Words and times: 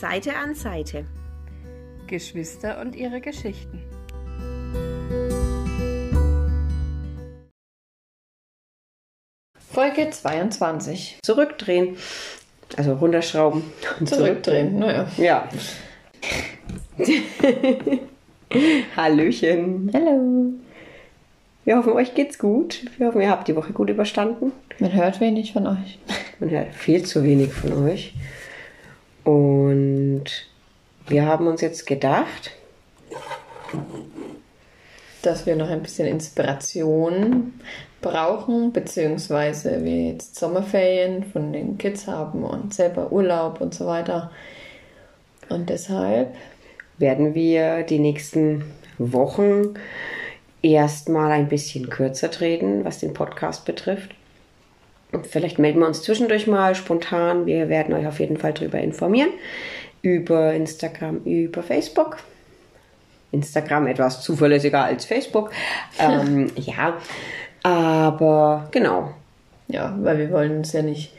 Seite 0.00 0.34
an 0.34 0.54
Seite. 0.54 1.04
Geschwister 2.06 2.80
und 2.80 2.96
ihre 2.96 3.20
Geschichten. 3.20 3.82
Folge 9.58 10.08
22. 10.08 11.18
Zurückdrehen. 11.22 11.98
Also 12.78 12.94
runterschrauben 12.94 13.62
Zurückdrehen, 14.06 14.78
naja. 14.78 15.06
Ja. 15.18 15.46
Hallöchen. 18.96 19.90
Hallo. 19.92 20.54
Wir 21.66 21.76
hoffen, 21.76 21.92
euch 21.92 22.14
geht's 22.14 22.38
gut. 22.38 22.86
Wir 22.96 23.08
hoffen, 23.08 23.20
ihr 23.20 23.28
habt 23.28 23.48
die 23.48 23.54
Woche 23.54 23.74
gut 23.74 23.90
überstanden. 23.90 24.52
Man 24.78 24.94
hört 24.94 25.20
wenig 25.20 25.52
von 25.52 25.66
euch. 25.66 25.98
Man 26.38 26.48
hört 26.48 26.74
viel 26.74 27.04
zu 27.04 27.22
wenig 27.22 27.52
von 27.52 27.74
euch. 27.84 28.14
Und 29.30 30.24
wir 31.06 31.24
haben 31.24 31.46
uns 31.46 31.60
jetzt 31.60 31.86
gedacht, 31.86 32.50
Dass 35.22 35.46
wir 35.46 35.54
noch 35.54 35.68
ein 35.68 35.82
bisschen 35.82 36.08
Inspiration 36.08 37.52
brauchen, 38.00 38.72
beziehungsweise 38.72 39.84
wir 39.84 40.12
jetzt 40.12 40.36
Sommerferien 40.36 41.24
von 41.24 41.52
den 41.52 41.78
Kids 41.78 42.06
haben 42.06 42.42
und 42.42 42.74
selber 42.74 43.12
Urlaub 43.12 43.60
und 43.60 43.74
so 43.74 43.86
weiter. 43.86 44.32
Und 45.48 45.68
deshalb, 45.68 46.34
werden 46.98 47.34
wir 47.34 47.82
die 47.82 47.98
nächsten 47.98 48.64
Wochen 48.98 49.74
erstmal 50.62 51.30
ein 51.30 51.48
bisschen 51.48 51.88
kürzer 51.88 52.30
treten, 52.30 52.84
was 52.84 52.98
den 52.98 53.14
Podcast 53.14 53.64
betrifft. 53.64 54.10
Vielleicht 55.22 55.58
melden 55.58 55.80
wir 55.80 55.86
uns 55.86 56.02
zwischendurch 56.02 56.46
mal 56.46 56.74
spontan. 56.74 57.46
Wir 57.46 57.68
werden 57.68 57.94
euch 57.94 58.06
auf 58.06 58.20
jeden 58.20 58.36
Fall 58.36 58.52
darüber 58.52 58.78
informieren. 58.78 59.30
Über 60.02 60.54
Instagram, 60.54 61.18
über 61.24 61.62
Facebook. 61.62 62.18
Instagram 63.32 63.86
etwas 63.86 64.22
zuverlässiger 64.22 64.84
als 64.84 65.04
Facebook. 65.04 65.50
ähm, 65.98 66.50
ja, 66.56 66.96
aber 67.62 68.68
genau. 68.70 69.14
ja, 69.68 69.96
weil 70.00 70.18
wir 70.18 70.30
wollen 70.30 70.58
uns 70.58 70.72
ja 70.72 70.82
nicht 70.82 71.12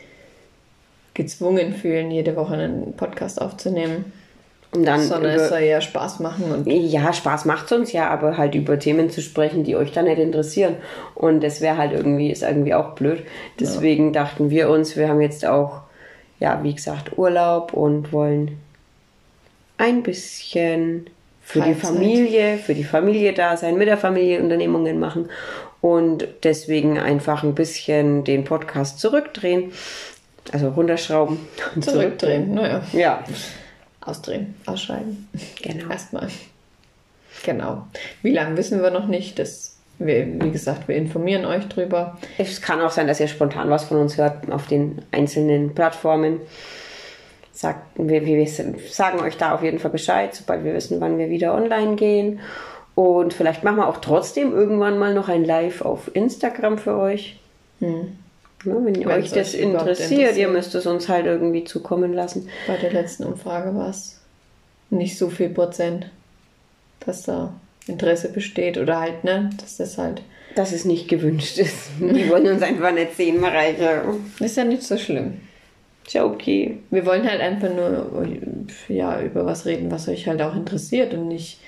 gezwungen 1.13 1.73
fühlen, 1.73 2.09
jede 2.11 2.35
Woche 2.35 2.53
einen 2.53 2.93
Podcast 2.93 3.41
aufzunehmen, 3.41 4.11
Und 4.73 4.85
dann 4.85 5.01
sondern 5.01 5.33
über- 5.33 5.43
es 5.43 5.49
soll 5.49 5.59
ja 5.61 5.81
Spaß 5.81 6.19
machen 6.21 6.45
und 6.51 6.65
Ja, 6.65 7.11
Spaß 7.11 7.43
macht's 7.45 7.71
uns 7.73 7.91
ja, 7.91 8.09
aber 8.09 8.37
halt 8.37 8.55
über 8.55 8.79
Themen 8.79 9.09
zu 9.09 9.21
sprechen, 9.21 9.63
die 9.65 9.75
euch 9.75 9.91
dann 9.91 10.05
nicht 10.05 10.17
interessieren. 10.19 10.75
Und 11.13 11.41
das 11.43 11.59
wäre 11.59 11.75
halt 11.77 11.91
irgendwie, 11.91 12.31
ist 12.31 12.41
irgendwie 12.43 12.73
auch 12.73 12.91
blöd. 12.95 13.23
Deswegen 13.59 14.13
dachten 14.13 14.49
wir 14.49 14.69
uns, 14.69 14.95
wir 14.95 15.09
haben 15.09 15.19
jetzt 15.21 15.45
auch, 15.45 15.81
ja, 16.39 16.61
wie 16.63 16.73
gesagt, 16.73 17.17
Urlaub 17.17 17.73
und 17.73 18.13
wollen 18.13 18.57
ein 19.77 20.03
bisschen 20.03 21.07
für 21.43 21.59
die 21.61 21.73
Freizeit. 21.73 21.91
Familie, 21.95 22.57
für 22.57 22.73
die 22.73 22.83
Familie 22.85 23.33
da 23.33 23.57
sein, 23.57 23.77
mit 23.77 23.87
der 23.89 23.97
Familie 23.97 24.41
Unternehmungen 24.41 24.99
machen 24.99 25.27
und 25.81 26.27
deswegen 26.43 26.97
einfach 26.99 27.43
ein 27.43 27.55
bisschen 27.55 28.23
den 28.23 28.43
Podcast 28.45 28.99
zurückdrehen. 28.99 29.71
Also 30.53 30.69
runterschrauben 30.69 31.39
und 31.75 31.83
zurückdrehen. 31.83 32.53
Naja, 32.53 32.81
Ja, 32.93 33.23
ausdrehen, 34.01 34.55
ausschreiben. 34.65 35.27
genau. 35.61 35.89
Erstmal. 35.89 36.27
Genau. 37.43 37.87
Wie 38.21 38.33
lange 38.33 38.57
wissen 38.57 38.81
wir 38.81 38.91
noch 38.91 39.07
nicht? 39.07 39.39
Das, 39.39 39.77
wir, 39.99 40.27
wie 40.41 40.51
gesagt, 40.51 40.87
wir 40.87 40.95
informieren 40.95 41.45
euch 41.45 41.67
drüber. 41.67 42.17
Es 42.37 42.61
kann 42.61 42.81
auch 42.81 42.91
sein, 42.91 43.07
dass 43.07 43.19
ihr 43.19 43.27
spontan 43.27 43.69
was 43.69 43.85
von 43.85 43.97
uns 43.97 44.17
hört 44.17 44.51
auf 44.51 44.67
den 44.67 45.01
einzelnen 45.11 45.73
Plattformen. 45.73 46.41
Sagt, 47.51 47.81
wir, 47.95 48.25
wir 48.25 48.47
sagen 48.47 49.19
euch 49.19 49.37
da 49.37 49.53
auf 49.53 49.63
jeden 49.63 49.79
Fall 49.79 49.91
Bescheid, 49.91 50.33
sobald 50.33 50.63
wir 50.63 50.73
wissen, 50.73 50.99
wann 50.99 51.17
wir 51.17 51.29
wieder 51.29 51.53
online 51.53 51.95
gehen. 51.95 52.39
Und 52.95 53.33
vielleicht 53.33 53.63
machen 53.63 53.77
wir 53.77 53.87
auch 53.87 53.97
trotzdem 53.97 54.53
irgendwann 54.53 54.97
mal 54.97 55.13
noch 55.13 55.29
ein 55.29 55.45
Live 55.45 55.81
auf 55.81 56.13
Instagram 56.13 56.77
für 56.77 56.97
euch. 56.97 57.39
Ne, 57.79 58.11
wenn 58.63 58.95
Wenn's 58.95 59.07
euch 59.07 59.31
das 59.31 59.53
euch 59.53 59.61
interessiert, 59.61 60.37
ihr 60.37 60.47
müsst 60.47 60.75
es 60.75 60.85
uns 60.85 61.09
halt 61.09 61.25
irgendwie 61.25 61.63
zukommen 61.63 62.13
lassen. 62.13 62.49
Bei 62.67 62.77
der 62.77 62.91
letzten 62.91 63.23
Umfrage 63.23 63.75
war 63.75 63.89
es 63.89 64.19
nicht 64.89 65.17
so 65.17 65.29
viel 65.29 65.49
Prozent, 65.49 66.09
dass 66.99 67.23
da 67.23 67.53
Interesse 67.87 68.29
besteht 68.29 68.77
oder 68.77 68.99
halt, 68.99 69.23
ne, 69.23 69.49
dass 69.59 69.77
das 69.77 69.97
halt. 69.97 70.21
Dass 70.55 70.71
es 70.71 70.85
nicht 70.85 71.07
gewünscht 71.07 71.57
ist. 71.57 71.89
Die 71.99 72.29
wollen 72.29 72.47
uns 72.47 72.61
einfach 72.61 72.93
nicht 72.93 73.15
sehen, 73.15 73.39
Mareike. 73.39 74.03
Ist 74.39 74.57
ja 74.57 74.63
nicht 74.63 74.83
so 74.83 74.97
schlimm. 74.97 75.39
Ist 76.05 76.13
ja 76.13 76.25
okay. 76.25 76.79
Wir 76.89 77.05
wollen 77.05 77.27
halt 77.27 77.41
einfach 77.41 77.73
nur 77.73 78.27
ja, 78.89 79.21
über 79.21 79.45
was 79.45 79.65
reden, 79.65 79.91
was 79.91 80.07
euch 80.07 80.27
halt 80.27 80.41
auch 80.41 80.55
interessiert 80.55 81.13
und 81.13 81.27
nicht 81.27 81.61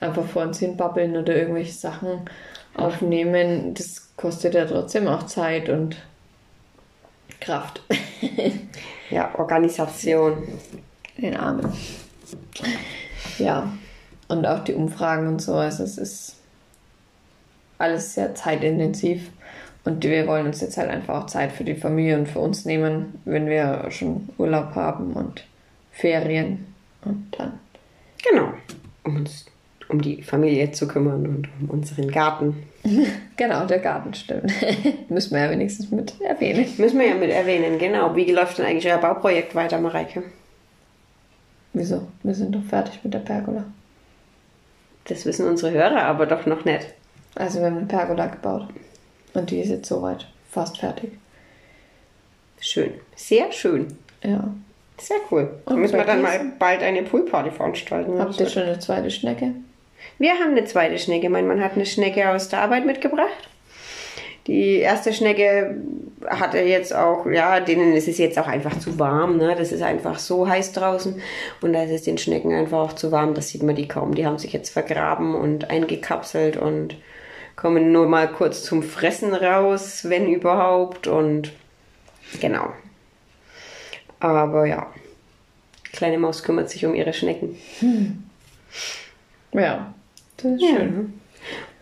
einfach 0.00 0.24
vor 0.24 0.42
uns 0.42 0.58
hin 0.58 0.76
babbeln 0.76 1.16
oder 1.16 1.36
irgendwelche 1.36 1.72
Sachen 1.72 2.22
aufnehmen. 2.74 3.74
Das 3.74 4.16
kostet 4.16 4.54
ja 4.54 4.64
trotzdem 4.64 5.06
auch 5.06 5.26
Zeit 5.26 5.68
und 5.68 5.96
Kraft. 7.40 7.82
Ja, 9.10 9.34
Organisation. 9.36 10.46
Den 11.18 11.36
Armen. 11.36 11.72
Ja, 13.38 13.72
und 14.28 14.46
auch 14.46 14.62
die 14.62 14.74
Umfragen 14.74 15.26
und 15.26 15.42
so. 15.42 15.54
Also 15.54 15.82
es 15.82 15.98
ist 15.98 16.36
alles 17.78 18.14
sehr 18.14 18.34
zeitintensiv. 18.34 19.30
Und 19.84 20.04
wir 20.04 20.26
wollen 20.26 20.46
uns 20.46 20.60
jetzt 20.60 20.76
halt 20.76 20.90
einfach 20.90 21.22
auch 21.22 21.26
Zeit 21.26 21.52
für 21.52 21.64
die 21.64 21.74
Familie 21.74 22.18
und 22.18 22.28
für 22.28 22.38
uns 22.38 22.64
nehmen, 22.64 23.20
wenn 23.24 23.46
wir 23.46 23.90
schon 23.90 24.28
Urlaub 24.38 24.74
haben 24.74 25.14
und 25.14 25.44
Ferien. 25.90 26.72
Und 27.04 27.34
dann. 27.36 27.58
Genau. 28.22 28.52
Um 29.02 29.16
uns 29.16 29.46
um 29.90 30.00
die 30.00 30.22
Familie 30.22 30.70
zu 30.72 30.88
kümmern 30.88 31.26
und 31.26 31.48
um 31.60 31.70
unseren 31.70 32.10
Garten. 32.10 32.64
Genau, 33.36 33.64
der 33.64 33.78
Garten 33.78 34.12
stimmt. 34.12 34.52
Müssen 35.08 35.34
wir 35.34 35.44
ja 35.44 35.50
wenigstens 35.50 35.90
mit 35.90 36.20
erwähnen. 36.20 36.66
Müssen 36.76 36.98
wir 36.98 37.08
ja 37.08 37.14
mit 37.14 37.30
erwähnen, 37.30 37.78
genau. 37.78 38.14
Wie 38.14 38.30
läuft 38.30 38.58
denn 38.58 38.66
eigentlich 38.66 38.86
euer 38.86 38.98
Bauprojekt 38.98 39.54
weiter, 39.54 39.80
Mareike? 39.80 40.22
Wieso? 41.72 42.08
Wir 42.22 42.34
sind 42.34 42.54
doch 42.54 42.64
fertig 42.64 43.00
mit 43.02 43.14
der 43.14 43.20
Pergola. 43.20 43.64
Das 45.04 45.24
wissen 45.24 45.46
unsere 45.46 45.72
Hörer 45.72 46.02
aber 46.02 46.26
doch 46.26 46.44
noch 46.44 46.66
nicht. 46.66 46.86
Also 47.34 47.60
wir 47.60 47.66
haben 47.66 47.78
eine 47.78 47.86
Pergola 47.86 48.26
gebaut. 48.26 48.68
Und 49.32 49.50
die 49.50 49.60
ist 49.60 49.70
jetzt 49.70 49.88
soweit 49.88 50.26
fast 50.50 50.78
fertig. 50.78 51.12
Schön. 52.60 52.92
Sehr 53.16 53.50
schön. 53.52 53.96
Ja. 54.22 54.52
Sehr 54.98 55.16
cool. 55.30 55.48
Da 55.64 55.72
Und 55.72 55.80
müssen 55.80 55.96
wir 55.96 56.04
dann 56.04 56.20
mal 56.20 56.38
bald 56.58 56.82
eine 56.82 57.02
Poolparty 57.02 57.50
veranstalten. 57.50 58.18
Habt 58.18 58.38
ihr 58.38 58.48
schon 58.48 58.64
eine 58.64 58.78
zweite 58.78 59.10
Schnecke? 59.10 59.54
Wir 60.20 60.34
haben 60.34 60.50
eine 60.50 60.66
zweite 60.66 60.98
Schnecke. 60.98 61.30
Mein 61.30 61.48
Mann 61.48 61.64
hat 61.64 61.76
eine 61.76 61.86
Schnecke 61.86 62.28
aus 62.28 62.50
der 62.50 62.60
Arbeit 62.60 62.84
mitgebracht. 62.84 63.48
Die 64.46 64.76
erste 64.76 65.14
Schnecke 65.14 65.80
hatte 66.26 66.58
jetzt 66.58 66.94
auch, 66.94 67.24
ja, 67.24 67.58
denen 67.58 67.94
ist 67.94 68.06
es 68.06 68.18
jetzt 68.18 68.38
auch 68.38 68.46
einfach 68.46 68.78
zu 68.78 68.98
warm. 68.98 69.38
Ne? 69.38 69.56
Das 69.56 69.72
ist 69.72 69.80
einfach 69.80 70.18
so 70.18 70.46
heiß 70.46 70.72
draußen. 70.72 71.22
Und 71.62 71.72
da 71.72 71.84
ist 71.84 71.90
es 71.90 72.02
den 72.02 72.18
Schnecken 72.18 72.52
einfach 72.52 72.80
auch 72.80 72.92
zu 72.92 73.10
warm. 73.10 73.32
Das 73.32 73.48
sieht 73.48 73.62
man 73.62 73.76
die 73.76 73.88
kaum. 73.88 74.14
Die 74.14 74.26
haben 74.26 74.36
sich 74.36 74.52
jetzt 74.52 74.68
vergraben 74.68 75.34
und 75.34 75.70
eingekapselt 75.70 76.58
und 76.58 76.96
kommen 77.56 77.90
nur 77.90 78.06
mal 78.06 78.30
kurz 78.30 78.62
zum 78.62 78.82
Fressen 78.82 79.32
raus, 79.32 80.04
wenn 80.06 80.28
überhaupt. 80.28 81.06
Und 81.06 81.50
genau. 82.42 82.74
Aber 84.18 84.66
ja, 84.66 84.86
kleine 85.94 86.18
Maus 86.18 86.42
kümmert 86.42 86.68
sich 86.68 86.84
um 86.84 86.94
ihre 86.94 87.14
Schnecken. 87.14 87.56
Ja. 89.52 89.94
Das 90.42 90.52
ist 90.52 90.62
Ja. 90.62 90.76
schön. 90.76 91.20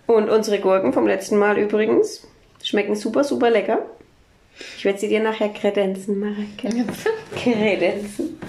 Und 0.07 0.31
unsere 0.31 0.59
Gurken 0.59 0.93
vom 0.93 1.07
letzten 1.07 1.37
Mal 1.39 1.59
übrigens 1.59 2.27
schmecken 2.63 2.97
super, 2.97 3.25
super 3.25 3.51
lecker. 3.51 3.81
Ich 4.77 4.85
werde 4.85 4.99
sie 4.99 5.09
dir 5.09 5.21
nachher 5.21 5.51
kredenzen, 5.51 6.19
Marike. 6.19 6.69
Kredenzen. 7.37 8.41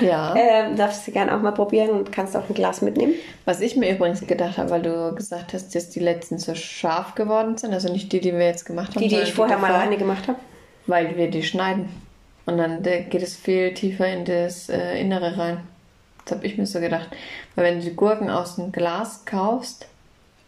Ja. 0.00 0.34
Ähm, 0.36 0.74
darfst 0.76 1.06
du 1.06 1.12
gerne 1.12 1.36
auch 1.36 1.40
mal 1.40 1.52
probieren 1.52 1.90
und 1.90 2.10
kannst 2.10 2.36
auch 2.36 2.48
ein 2.48 2.54
Glas 2.54 2.82
mitnehmen. 2.82 3.14
Was 3.44 3.60
ich 3.60 3.76
mir 3.76 3.94
übrigens 3.94 4.26
gedacht 4.26 4.58
habe, 4.58 4.70
weil 4.70 4.82
du 4.82 5.14
gesagt 5.14 5.52
hast, 5.52 5.74
dass 5.74 5.90
die 5.90 6.00
letzten 6.00 6.38
so 6.38 6.54
scharf 6.54 7.14
geworden 7.14 7.56
sind, 7.56 7.72
also 7.72 7.92
nicht 7.92 8.12
die, 8.12 8.20
die 8.20 8.32
wir 8.32 8.46
jetzt 8.46 8.64
gemacht 8.64 8.94
haben, 8.96 9.02
Die, 9.02 9.08
die 9.08 9.16
ich 9.20 9.32
vorher 9.34 9.58
mal 9.58 9.68
davor, 9.68 9.82
alleine 9.82 9.98
gemacht 9.98 10.26
habe. 10.26 10.38
Weil 10.86 11.16
wir 11.16 11.30
die 11.30 11.42
schneiden. 11.44 11.88
Und 12.46 12.58
dann 12.58 12.84
äh, 12.84 13.02
geht 13.02 13.22
es 13.22 13.36
viel 13.36 13.72
tiefer 13.74 14.08
in 14.08 14.24
das 14.24 14.68
äh, 14.68 15.00
Innere 15.00 15.36
rein. 15.38 15.58
Das 16.26 16.36
habe 16.36 16.46
ich 16.46 16.58
mir 16.58 16.66
so 16.66 16.80
gedacht. 16.80 17.08
Weil 17.54 17.64
wenn 17.64 17.78
du 17.78 17.84
die 17.86 17.96
Gurken 17.96 18.28
aus 18.28 18.56
dem 18.56 18.72
Glas 18.72 19.24
kaufst, 19.24 19.86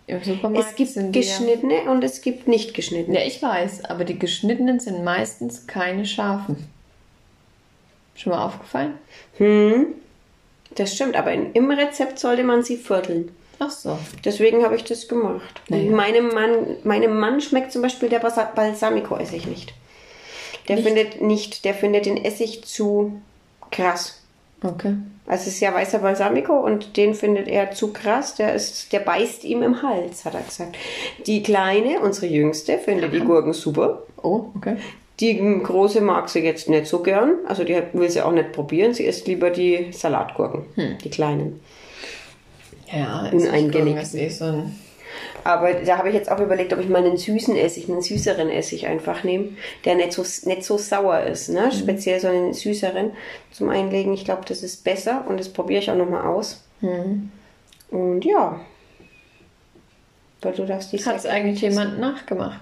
im 0.06 0.22
Supermarkt 0.22 0.68
Es 0.70 0.74
gibt 0.76 0.90
sind 0.90 1.12
die 1.12 1.20
ja- 1.20 1.26
geschnittene 1.38 1.82
und 1.90 2.02
es 2.04 2.20
gibt 2.20 2.48
nicht 2.48 2.74
geschnittene. 2.74 3.18
Ja, 3.20 3.26
ich 3.26 3.42
weiß, 3.42 3.84
aber 3.86 4.04
die 4.04 4.18
geschnittenen 4.18 4.80
sind 4.80 5.04
meistens 5.04 5.66
keine 5.66 6.04
scharfen. 6.04 6.66
Schon 8.16 8.32
mal 8.32 8.44
aufgefallen? 8.44 8.94
Hm, 9.36 9.86
das 10.74 10.94
stimmt, 10.94 11.14
aber 11.16 11.32
in, 11.32 11.52
im 11.52 11.70
Rezept 11.70 12.18
sollte 12.18 12.42
man 12.42 12.62
sie 12.62 12.76
vierteln. 12.76 13.30
Ach 13.60 13.70
so. 13.70 13.98
Deswegen 14.24 14.64
habe 14.64 14.76
ich 14.76 14.84
das 14.84 15.08
gemacht. 15.08 15.60
Naja. 15.68 15.90
Meinem, 15.90 16.28
Mann, 16.28 16.76
meinem 16.84 17.18
Mann 17.18 17.40
schmeckt 17.40 17.72
zum 17.72 17.82
Beispiel 17.82 18.08
der 18.08 18.20
Balsamico-Essig 18.20 19.46
nicht. 19.46 19.74
Der 20.68 20.76
Nicht? 20.76 20.86
findet 20.86 21.20
nicht, 21.20 21.64
der 21.64 21.74
findet 21.74 22.06
den 22.06 22.16
Essig 22.24 22.64
zu 22.64 23.20
krass. 23.70 24.20
Okay. 24.62 24.94
Also 25.28 25.42
es 25.42 25.48
ist 25.48 25.60
ja 25.60 25.74
weißer 25.74 25.98
Balsamico 25.98 26.58
und 26.58 26.96
den 26.96 27.14
findet 27.14 27.48
er 27.48 27.70
zu 27.70 27.92
krass. 27.92 28.34
Der 28.36 28.54
ist, 28.54 28.92
der 28.92 29.00
beißt 29.00 29.44
ihm 29.44 29.62
im 29.62 29.82
Hals, 29.82 30.24
hat 30.24 30.34
er 30.34 30.40
gesagt. 30.40 30.76
Die 31.26 31.42
kleine, 31.42 32.00
unsere 32.00 32.26
jüngste, 32.26 32.78
findet 32.78 33.12
die 33.12 33.20
Gurken 33.20 33.52
super. 33.52 34.04
Oh, 34.22 34.46
okay. 34.56 34.76
Die 35.20 35.36
große 35.62 36.00
mag 36.00 36.28
sie 36.30 36.40
jetzt 36.40 36.68
nicht 36.68 36.86
so 36.86 37.02
gern. 37.02 37.34
Also 37.46 37.64
die 37.64 37.76
will 37.92 38.08
sie 38.08 38.22
auch 38.22 38.32
nicht 38.32 38.52
probieren. 38.52 38.94
Sie 38.94 39.04
isst 39.04 39.26
lieber 39.26 39.50
die 39.50 39.88
Salatgurken, 39.92 40.62
die 41.04 41.10
kleinen. 41.10 41.60
Ja, 42.90 43.28
Uneingelegt. 43.30 44.02
ist 44.02 44.14
eh 44.14 44.28
so 44.30 44.44
ein. 44.46 44.78
Aber 45.44 45.72
da 45.72 45.98
habe 45.98 46.08
ich 46.08 46.14
jetzt 46.14 46.30
auch 46.30 46.40
überlegt, 46.40 46.72
ob 46.72 46.80
ich 46.80 46.88
mal 46.88 47.04
einen 47.04 47.16
süßen 47.16 47.56
Essig, 47.56 47.88
einen 47.88 48.02
süßeren 48.02 48.50
Essig 48.50 48.86
einfach 48.86 49.24
nehme, 49.24 49.50
der 49.84 49.94
nicht 49.94 50.12
so, 50.12 50.22
nicht 50.48 50.64
so 50.64 50.78
sauer 50.78 51.20
ist. 51.20 51.48
Ne? 51.48 51.70
Speziell 51.72 52.20
so 52.20 52.28
einen 52.28 52.52
süßeren 52.52 53.12
zum 53.52 53.68
Einlegen. 53.68 54.12
Ich 54.14 54.24
glaube, 54.24 54.42
das 54.46 54.62
ist 54.62 54.84
besser 54.84 55.24
und 55.28 55.40
das 55.40 55.48
probiere 55.48 55.80
ich 55.80 55.90
auch 55.90 55.96
nochmal 55.96 56.26
aus. 56.26 56.64
Und 56.80 58.24
ja. 58.24 58.60
Weil 60.40 60.52
du 60.52 60.66
darfst 60.66 60.92
die 60.92 61.04
Hat 61.04 61.16
es 61.16 61.26
eigentlich 61.26 61.60
jemand 61.62 61.98
nachgemacht? 61.98 62.60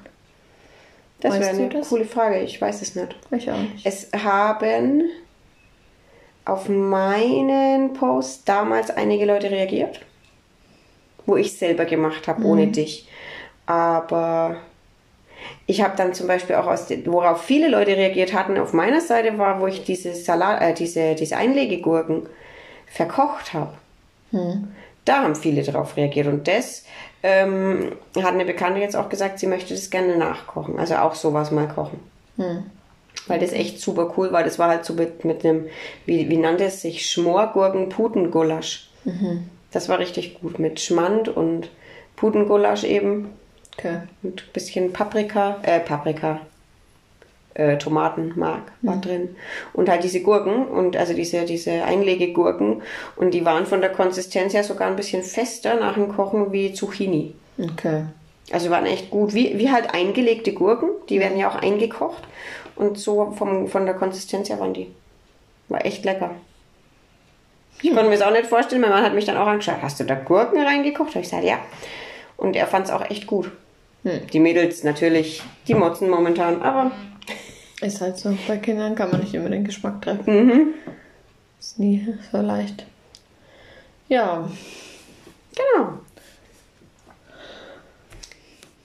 Das 1.20 1.32
Weißt 1.32 1.42
wäre 1.42 1.56
eine 1.56 1.68
das? 1.68 1.88
coole 1.88 2.04
Frage. 2.04 2.40
Ich 2.40 2.60
weiß 2.60 2.82
es 2.82 2.94
nicht. 2.94 3.16
Ich 3.30 3.50
auch 3.50 3.58
nicht. 3.58 3.84
Es 3.84 4.08
haben 4.12 5.04
auf 6.44 6.68
meinen 6.68 7.92
Post 7.94 8.48
damals 8.48 8.90
einige 8.90 9.26
Leute 9.26 9.50
reagiert, 9.50 10.00
wo 11.26 11.36
ich 11.36 11.56
selber 11.58 11.84
gemacht 11.84 12.28
habe, 12.28 12.44
ohne 12.44 12.68
dich. 12.68 13.08
Aber 13.66 14.56
ich 15.66 15.82
habe 15.82 15.96
dann 15.96 16.14
zum 16.14 16.26
Beispiel 16.28 16.56
auch 16.56 16.66
aus, 16.66 16.86
worauf 17.06 17.42
viele 17.42 17.68
Leute 17.68 17.96
reagiert 17.96 18.32
hatten, 18.32 18.58
auf 18.58 18.72
meiner 18.72 19.00
Seite 19.00 19.36
war, 19.38 19.60
wo 19.60 19.66
ich 19.66 19.84
diese 19.84 20.14
Salat, 20.14 20.62
äh, 20.62 20.74
diese, 20.74 21.14
diese 21.14 21.36
Einlegegurken 21.36 22.28
verkocht 22.86 23.52
habe. 23.52 23.72
Da 25.04 25.22
haben 25.22 25.34
viele 25.36 25.62
drauf 25.62 25.96
reagiert 25.96 26.26
und 26.26 26.48
das 26.48 26.84
ähm, 27.22 27.92
hat 28.16 28.34
eine 28.34 28.44
Bekannte 28.44 28.80
jetzt 28.80 28.96
auch 28.96 29.08
gesagt, 29.08 29.38
sie 29.38 29.46
möchte 29.46 29.74
das 29.74 29.90
gerne 29.90 30.16
nachkochen. 30.16 30.78
Also 30.78 30.96
auch 30.96 31.14
sowas 31.14 31.50
mal 31.50 31.68
kochen. 31.68 32.00
Weil 33.28 33.40
das 33.40 33.52
echt 33.52 33.80
super 33.80 34.12
cool 34.16 34.30
war. 34.32 34.44
Das 34.44 34.58
war 34.58 34.68
halt 34.68 34.84
so 34.84 34.94
mit, 34.94 35.24
mit 35.24 35.44
einem, 35.44 35.66
wie, 36.06 36.28
wie 36.28 36.36
nannte 36.36 36.64
es 36.64 36.82
sich, 36.82 37.06
Schmorgurken-Putengulasch. 37.10 38.88
Das 39.76 39.90
war 39.90 39.98
richtig 39.98 40.40
gut. 40.40 40.58
Mit 40.58 40.80
Schmand 40.80 41.28
und 41.28 41.68
Putengulasch 42.16 42.84
eben. 42.84 43.34
Okay. 43.76 43.98
Und 44.22 44.40
ein 44.40 44.52
bisschen 44.54 44.90
Paprika, 44.94 45.58
äh, 45.64 45.80
Paprika, 45.80 46.40
äh, 47.52 47.76
Tomatenmark 47.76 48.72
war 48.80 48.96
drin. 49.02 49.36
Und 49.74 49.90
halt 49.90 50.02
diese 50.02 50.22
Gurken 50.22 50.66
und 50.66 50.96
also 50.96 51.12
diese, 51.12 51.44
diese 51.44 51.84
Einlegegurken. 51.84 52.80
Und 53.16 53.34
die 53.34 53.44
waren 53.44 53.66
von 53.66 53.82
der 53.82 53.92
Konsistenz 53.92 54.54
her 54.54 54.64
sogar 54.64 54.88
ein 54.88 54.96
bisschen 54.96 55.22
fester 55.22 55.78
nach 55.78 55.92
dem 55.92 56.08
Kochen 56.08 56.52
wie 56.52 56.72
Zucchini. 56.72 57.34
Okay. 57.58 58.04
Also 58.52 58.70
waren 58.70 58.86
echt 58.86 59.10
gut, 59.10 59.34
wie, 59.34 59.58
wie 59.58 59.70
halt 59.70 59.92
eingelegte 59.92 60.54
Gurken. 60.54 60.88
Die 61.10 61.20
werden 61.20 61.36
ja 61.36 61.50
auch 61.50 61.56
eingekocht. 61.56 62.22
Und 62.76 62.96
so 62.96 63.32
vom, 63.32 63.68
von 63.68 63.84
der 63.84 63.94
Konsistenz 63.94 64.48
her 64.48 64.58
waren 64.58 64.72
die. 64.72 64.86
War 65.68 65.84
echt 65.84 66.02
lecker. 66.06 66.30
Ich 67.82 67.90
konnte 67.90 68.04
mir 68.08 68.16
das 68.16 68.22
auch 68.22 68.32
nicht 68.32 68.46
vorstellen. 68.46 68.80
Mein 68.80 68.90
Mann 68.90 69.02
hat 69.04 69.14
mich 69.14 69.24
dann 69.26 69.36
auch 69.36 69.46
angeschaut. 69.46 69.76
Hast 69.82 70.00
du 70.00 70.04
da 70.04 70.14
Gurken 70.14 70.60
reingekocht? 70.62 71.10
Habe 71.10 71.20
ich 71.20 71.26
gesagt, 71.26 71.44
ja. 71.44 71.58
Und 72.36 72.56
er 72.56 72.66
fand 72.66 72.86
es 72.86 72.92
auch 72.92 73.08
echt 73.10 73.26
gut. 73.26 73.50
Die 74.32 74.38
Mädels 74.38 74.84
natürlich, 74.84 75.42
die 75.66 75.74
motzen 75.74 76.08
momentan, 76.08 76.62
aber 76.62 76.92
Ist 77.80 78.00
halt 78.00 78.16
so. 78.18 78.36
Bei 78.46 78.56
Kindern 78.56 78.94
kann 78.94 79.10
man 79.10 79.20
nicht 79.20 79.34
immer 79.34 79.48
den 79.48 79.64
Geschmack 79.64 80.00
treffen. 80.00 80.74
Ist 81.58 81.78
nie 81.78 82.06
so 82.30 82.38
leicht. 82.40 82.86
Ja. 84.08 84.48
genau. 85.56 85.98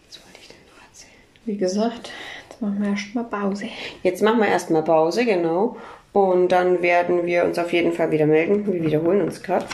Was 0.08 0.20
wollte 0.20 0.40
ich 0.42 0.48
denn 0.48 0.58
noch 0.68 0.84
erzählen? 0.90 1.14
Wie 1.46 1.58
gesagt, 1.58 2.10
jetzt 2.50 2.62
machen 2.62 2.82
wir 2.82 2.90
erstmal 2.90 3.24
Pause. 3.26 3.68
Jetzt 4.02 4.24
machen 4.24 4.40
wir 4.40 4.48
erstmal 4.48 4.84
Pause, 4.84 5.26
genau. 5.26 5.78
Und 6.13 6.50
dann 6.50 6.81
werden 6.81 7.25
wir 7.25 7.46
uns 7.46 7.58
auf 7.58 7.72
jeden 7.72 7.94
Fall 7.94 8.12
wieder 8.12 8.25
melden. 8.25 8.72
Wir 8.72 8.84
wiederholen 8.84 9.22
uns 9.22 9.42
gerade. 9.42 9.66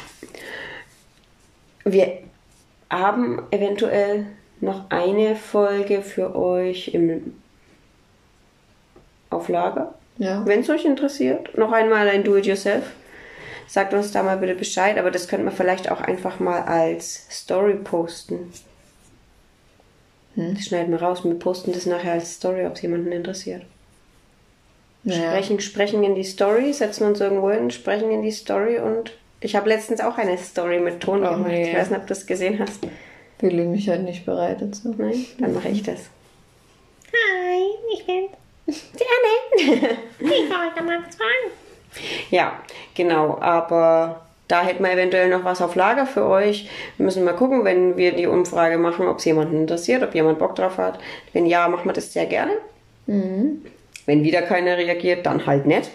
Wir 1.84 2.20
haben 2.90 3.42
eventuell 3.52 4.28
noch 4.60 4.90
eine 4.90 5.36
Folge 5.36 6.02
für 6.02 6.36
euch 6.36 6.90
im 6.90 7.34
auf 9.30 9.50
Lager. 9.50 9.94
Ja. 10.18 10.46
Wenn 10.46 10.62
es 10.62 10.70
euch 10.70 10.86
interessiert, 10.86 11.58
noch 11.58 11.72
einmal 11.72 12.08
ein 12.08 12.24
Do-it-yourself. 12.24 12.92
Sagt 13.68 13.94
uns 13.94 14.12
da 14.12 14.24
mal 14.24 14.38
bitte 14.38 14.56
Bescheid, 14.56 14.98
aber 14.98 15.12
das 15.12 15.28
könnte 15.28 15.46
man 15.46 15.54
vielleicht 15.54 15.92
auch 15.92 16.00
einfach 16.00 16.40
mal 16.40 16.62
als 16.62 17.28
Story 17.30 17.76
posten. 17.76 18.52
Das 20.36 20.66
schneiden 20.66 20.92
wir 20.92 21.02
raus. 21.02 21.26
Wir 21.26 21.34
posten 21.34 21.74
das 21.74 21.86
nachher 21.86 22.14
als 22.14 22.36
Story, 22.36 22.66
ob 22.66 22.76
es 22.76 22.82
jemanden 22.82 23.12
interessiert. 23.12 23.64
Naja. 25.08 25.30
Sprechen, 25.32 25.60
sprechen 25.60 26.04
in 26.04 26.16
die 26.16 26.24
Story, 26.24 26.74
setzen 26.74 27.08
uns 27.08 27.20
irgendwo 27.22 27.50
hin, 27.50 27.72
sprechen 27.72 28.12
in 28.12 28.22
die 28.22 28.32
Story 28.32 28.78
und 28.80 29.14
ich 29.40 29.56
habe 29.56 29.70
letztens 29.70 30.02
auch 30.02 30.18
eine 30.18 30.38
Story 30.38 30.80
mit 30.80 31.00
Ton 31.00 31.24
Oh, 31.26 31.30
gemacht. 31.30 31.48
nee. 31.52 31.70
Ich 31.72 31.76
weiß 31.78 31.90
nicht, 31.90 32.00
ob 32.00 32.08
du 32.08 32.10
das 32.14 32.26
gesehen 32.26 32.60
hast. 32.60 32.86
Fühle 33.40 33.64
mich 33.66 33.88
halt 33.88 34.04
nicht 34.04 34.26
bereit 34.26 34.62
dazu. 34.62 34.94
Nein? 34.98 35.26
Dann 35.40 35.54
mache 35.54 35.70
ich 35.70 35.84
das. 35.84 36.02
Hi, 37.14 37.62
ich 37.94 38.06
bin 38.06 38.28
Gerne. 38.66 39.98
Ich 40.20 40.50
wollte 40.50 40.84
mal 40.84 41.00
was 41.08 41.16
fragen. 41.16 41.52
Ja, 42.32 42.60
genau. 42.96 43.38
Aber 43.40 44.26
da 44.50 44.64
hätten 44.64 44.84
wir 44.84 44.92
eventuell 44.92 45.30
noch 45.30 45.46
was 45.46 45.62
auf 45.62 45.76
Lager 45.76 46.06
für 46.06 46.26
euch. 46.26 46.70
Wir 46.98 47.06
müssen 47.06 47.24
mal 47.24 47.34
gucken, 47.36 47.64
wenn 47.64 47.96
wir 47.96 48.12
die 48.14 48.28
Umfrage 48.28 48.78
machen, 48.78 49.08
ob 49.08 49.20
es 49.20 49.26
jemanden 49.26 49.62
interessiert, 49.62 50.04
ob 50.04 50.14
jemand 50.14 50.40
Bock 50.40 50.56
drauf 50.56 50.78
hat. 50.78 51.00
Wenn 51.32 51.46
ja, 51.46 51.68
machen 51.70 51.86
wir 51.86 51.94
das 51.94 52.12
sehr 52.12 52.26
gerne. 52.26 52.52
Wenn 54.08 54.24
wieder 54.24 54.42
keiner 54.42 54.78
reagiert, 54.78 55.26
dann 55.28 55.46
halt 55.46 55.68
nicht. 55.68 55.92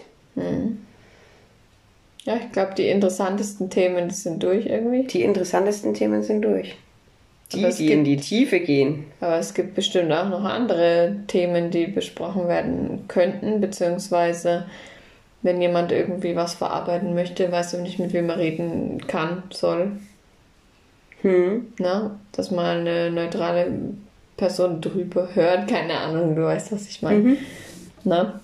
Ja, 2.25 2.37
ich 2.37 2.53
glaube, 2.53 2.75
die 2.77 2.87
interessantesten 2.89 3.69
Themen 3.69 4.11
sind 4.11 4.43
durch 4.45 4.67
irgendwie. 4.67 5.03
Die 5.05 5.23
interessantesten 5.23 5.93
Themen 5.95 6.23
sind 6.23 6.43
durch. 6.43 6.77
Die, 7.53 7.57
die 7.63 7.69
gibt- 7.69 7.91
in 7.91 8.05
die 8.05 8.17
Tiefe 8.17 8.61
gehen. 8.61 9.05
Aber 9.21 9.37
es 9.39 9.53
gibt 9.55 9.75
bestimmt 9.75 10.13
auch 10.13 10.29
noch 10.29 10.45
andere 10.45 11.17
Themen, 11.27 11.71
die 11.71 11.87
besprochen 11.87 12.47
werden 12.49 13.05
könnten, 13.09 13.61
beziehungsweise 13.61 14.67
wenn 15.43 15.61
jemand 15.61 15.91
irgendwie 15.91 16.37
was 16.37 16.55
verarbeiten 16.55 17.15
möchte, 17.15 17.51
weiß 17.51 17.75
aber 17.75 17.83
nicht, 17.83 17.99
mit 17.99 18.13
wem 18.13 18.31
er 18.31 18.39
reden 18.39 19.05
kann, 19.09 19.43
soll. 19.51 19.93
Hm. 21.23 21.73
Ne? 21.79 22.13
Dass 22.33 22.51
mal 22.51 22.79
eine 22.79 23.11
neutrale 23.11 23.67
Person 24.37 24.81
drüber 24.81 25.29
hört, 25.35 25.69
keine 25.69 25.99
Ahnung, 25.99 26.37
du 26.37 26.45
weißt, 26.45 26.73
was 26.73 26.89
ich 26.89 27.03
meine. 27.03 27.37
Ne? 28.05 28.41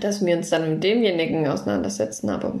Dass 0.00 0.24
wir 0.24 0.36
uns 0.36 0.50
dann 0.50 0.70
mit 0.70 0.84
demjenigen 0.84 1.48
auseinandersetzen, 1.48 2.30
aber 2.30 2.54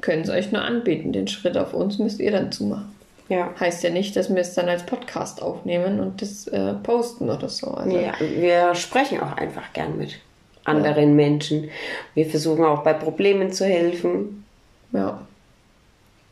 können 0.00 0.22
es 0.22 0.30
euch 0.30 0.52
nur 0.52 0.62
anbieten. 0.62 1.12
Den 1.12 1.28
Schritt 1.28 1.56
auf 1.56 1.74
uns 1.74 1.98
müsst 1.98 2.20
ihr 2.20 2.30
dann 2.30 2.52
zumachen. 2.52 2.94
Ja. 3.28 3.52
Heißt 3.58 3.82
ja 3.82 3.90
nicht, 3.90 4.14
dass 4.14 4.30
wir 4.30 4.40
es 4.40 4.54
dann 4.54 4.68
als 4.68 4.86
Podcast 4.86 5.42
aufnehmen 5.42 6.00
und 6.00 6.22
das 6.22 6.46
äh, 6.46 6.74
posten 6.74 7.28
oder 7.28 7.48
so. 7.48 7.68
Also, 7.68 7.96
Ja, 7.96 8.14
wir 8.20 8.74
sprechen 8.74 9.20
auch 9.20 9.36
einfach 9.36 9.72
gern 9.72 9.98
mit 9.98 10.20
anderen 10.64 11.16
Menschen. 11.16 11.70
Wir 12.14 12.26
versuchen 12.26 12.64
auch 12.64 12.82
bei 12.82 12.92
Problemen 12.92 13.52
zu 13.52 13.64
helfen 13.64 14.44
ja. 14.92 15.20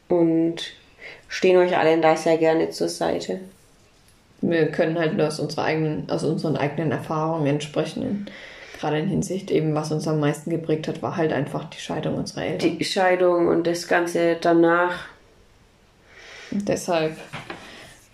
und 0.08 0.56
stehen 1.28 1.56
euch 1.56 1.76
allen 1.76 2.02
da 2.02 2.16
sehr 2.16 2.38
gerne 2.38 2.70
zur 2.70 2.88
Seite. 2.88 3.40
Wir 4.40 4.66
können 4.66 4.98
halt 4.98 5.16
nur 5.16 5.26
aus, 5.26 5.40
unserer 5.40 5.64
eigenen, 5.64 6.10
aus 6.10 6.22
unseren 6.22 6.56
eigenen 6.56 6.92
Erfahrungen 6.92 7.60
sprechen. 7.60 8.26
In, 8.74 8.80
gerade 8.80 8.98
in 8.98 9.08
Hinsicht 9.08 9.50
eben, 9.50 9.74
was 9.74 9.92
uns 9.92 10.06
am 10.08 10.20
meisten 10.20 10.50
geprägt 10.50 10.88
hat, 10.88 11.02
war 11.02 11.16
halt 11.16 11.32
einfach 11.32 11.64
die 11.64 11.78
Scheidung 11.78 12.16
unserer 12.16 12.44
Eltern. 12.44 12.78
Die 12.78 12.84
Scheidung 12.84 13.48
und 13.48 13.66
das 13.66 13.88
Ganze 13.88 14.36
danach. 14.40 15.06
Und 16.50 16.68
deshalb 16.68 17.16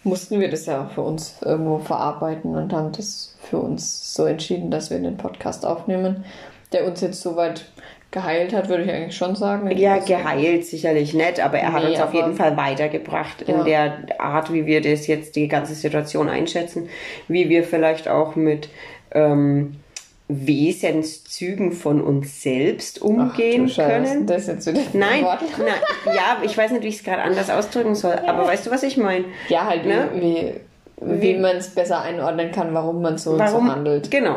mussten 0.04 0.40
wir 0.40 0.50
das 0.50 0.66
ja 0.66 0.90
für 0.94 1.02
uns 1.02 1.36
irgendwo 1.44 1.78
verarbeiten 1.78 2.54
und 2.56 2.72
haben 2.72 2.92
das 2.92 3.36
für 3.42 3.58
uns 3.58 4.14
so 4.14 4.24
entschieden, 4.24 4.70
dass 4.70 4.90
wir 4.90 4.98
den 4.98 5.16
Podcast 5.16 5.66
aufnehmen, 5.66 6.24
der 6.72 6.86
uns 6.86 7.00
jetzt 7.00 7.20
soweit 7.20 7.66
geheilt 8.10 8.52
hat, 8.54 8.68
würde 8.68 8.84
ich 8.84 8.90
eigentlich 8.90 9.16
schon 9.16 9.36
sagen. 9.36 9.70
Ja, 9.76 9.98
geheilt 9.98 10.66
sicherlich 10.66 11.14
nicht, 11.14 11.38
aber 11.40 11.58
er 11.58 11.72
hat 11.72 11.84
Nee, 11.84 11.90
uns 11.90 12.00
auf 12.00 12.14
jeden 12.14 12.34
Fall 12.34 12.56
weitergebracht 12.56 13.42
in 13.42 13.58
Ja. 13.58 13.64
der 13.64 14.20
Art, 14.20 14.52
wie 14.52 14.66
wir 14.66 14.80
das 14.80 15.06
jetzt 15.06 15.36
die 15.36 15.46
ganze 15.48 15.74
Situation 15.74 16.28
einschätzen, 16.28 16.88
wie 17.28 17.48
wir 17.48 17.62
vielleicht 17.62 18.08
auch 18.08 18.34
mit 18.36 18.68
ähm, 19.12 19.76
Wesenszügen 20.30 21.72
von 21.72 22.00
uns 22.00 22.42
selbst 22.42 23.00
Ach, 23.02 23.06
umgehen 23.06 23.68
Scheiße, 23.68 24.08
können. 24.08 24.26
Das 24.26 24.46
jetzt 24.46 24.66
wieder 24.66 24.80
ein 24.80 24.86
Nein, 24.92 25.24
nein, 25.24 26.14
ja, 26.14 26.38
ich 26.42 26.56
weiß 26.56 26.70
nicht, 26.72 26.82
wie 26.84 26.88
ich 26.88 26.96
es 26.96 27.04
gerade 27.04 27.22
anders 27.22 27.50
ausdrücken 27.50 27.94
soll, 27.94 28.14
aber 28.26 28.46
weißt 28.46 28.66
du, 28.66 28.70
was 28.70 28.82
ich 28.82 28.96
meine? 28.96 29.24
Ja, 29.48 29.66
halt, 29.66 29.84
Ne? 29.86 30.08
wie, 30.14 30.54
wie, 31.04 31.22
wie, 31.22 31.34
man 31.38 31.56
es 31.56 31.70
besser 31.70 32.02
einordnen 32.02 32.52
kann, 32.52 32.72
warum 32.74 33.02
man 33.02 33.18
so 33.18 33.32
und 33.32 33.38
Warum? 33.40 33.66
so 33.66 33.72
handelt. 33.72 34.10
Genau. 34.10 34.36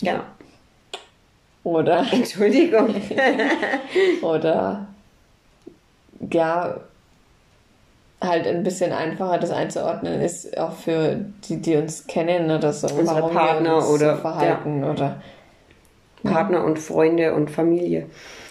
Genau. 0.00 0.20
Oder, 1.64 2.06
Entschuldigung. 2.12 2.94
oder 4.22 4.86
ja, 6.32 6.76
halt 8.20 8.46
ein 8.46 8.62
bisschen 8.62 8.92
einfacher 8.92 9.38
das 9.38 9.50
einzuordnen 9.50 10.20
ist, 10.20 10.56
auch 10.58 10.72
für 10.72 11.16
die, 11.48 11.56
die 11.56 11.76
uns 11.76 12.06
kennen 12.06 12.50
oder 12.50 12.72
so. 12.72 12.86
Unsere 12.88 13.22
warum 13.22 13.32
wir 13.34 13.40
Partner 13.40 13.76
uns 13.76 13.88
oder- 13.88 14.14
so 14.16 14.20
verhalten 14.20 14.84
oder 14.84 15.22
Partner 16.22 16.64
und 16.64 16.78
Freunde 16.78 17.34
und 17.34 17.50
Familie. 17.50 18.06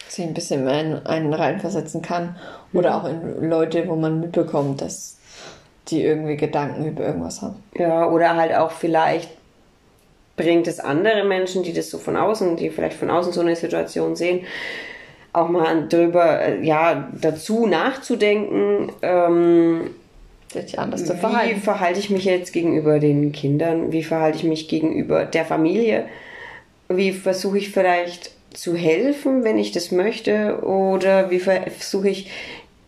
sich 0.08 0.26
ein 0.26 0.34
bisschen 0.34 0.66
mehr 0.66 0.82
in 0.82 0.94
einen 1.06 1.34
reinversetzen 1.36 2.02
kann. 2.02 2.36
Oder 2.74 2.96
auch 2.96 3.06
in 3.08 3.48
Leute, 3.48 3.88
wo 3.88 3.96
man 3.96 4.20
mitbekommt, 4.20 4.82
dass 4.82 5.20
die 5.90 6.04
irgendwie 6.04 6.36
Gedanken 6.36 6.86
über 6.88 7.06
irgendwas 7.06 7.44
haben. 7.44 7.64
Ja, 7.76 8.10
oder 8.10 8.36
halt 8.36 8.56
auch 8.56 8.72
vielleicht 8.72 9.30
bringt 10.36 10.68
es 10.68 10.80
andere 10.80 11.26
Menschen, 11.26 11.62
die 11.62 11.74
das 11.74 11.92
so 11.92 12.00
von 12.00 12.16
außen, 12.18 12.56
die 12.58 12.72
vielleicht 12.72 12.98
von 12.98 13.12
außen 13.12 13.34
so 13.34 13.42
eine 13.42 13.56
Situation 13.56 14.16
sehen, 14.16 14.46
auch 15.34 15.50
mal 15.50 15.88
drüber, 15.88 16.42
äh, 16.42 16.64
ja, 16.64 17.10
dazu 17.20 17.68
nachzudenken, 17.68 18.92
ähm, 19.02 19.92
Sich 20.52 20.80
anders 20.80 21.06
zu 21.06 21.14
wie 21.14 21.20
verhalten. 21.20 21.62
verhalte 21.62 22.00
ich 22.00 22.10
mich 22.10 22.26
jetzt 22.26 22.54
gegenüber 22.54 23.00
den 23.00 23.32
Kindern, 23.32 23.92
wie 23.92 24.04
verhalte 24.04 24.40
ich 24.40 24.44
mich 24.44 24.68
gegenüber 24.68 25.26
der 25.26 25.46
Familie, 25.46 26.06
wie 26.88 27.12
versuche 27.12 27.60
ich 27.60 27.72
vielleicht 27.72 28.32
zu 28.54 28.76
helfen, 28.76 29.44
wenn 29.44 29.60
ich 29.60 29.72
das 29.72 29.92
möchte, 29.92 30.64
oder 30.64 31.30
wie 31.30 31.40
versuche 31.40 32.10
ich, 32.10 32.32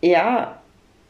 ja, 0.01 0.60